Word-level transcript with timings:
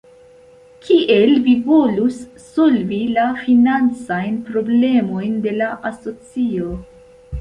Kiel 0.85 1.33
vi 1.47 1.53
volus 1.67 2.17
solvi 2.55 3.01
la 3.17 3.27
financajn 3.43 4.41
problemojn 4.49 5.37
de 5.45 5.55
la 5.61 5.69
asocio? 5.91 6.73